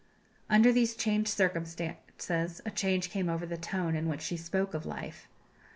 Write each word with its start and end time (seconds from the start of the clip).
Under 0.49 0.71
these 0.73 0.95
changed 0.95 1.29
circumstances 1.29 2.59
a 2.65 2.71
change 2.71 3.11
came 3.11 3.29
over 3.29 3.45
the 3.45 3.55
tone 3.55 3.95
in 3.95 4.07
which 4.09 4.21
she 4.23 4.35
spoke 4.35 4.73
of 4.73 4.83
life. 4.83 5.27